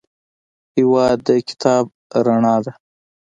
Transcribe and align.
هېواد 0.75 1.17
د 1.27 1.29
کتاب 1.47 1.83
رڼا 2.25 2.55
ده. 2.65 2.71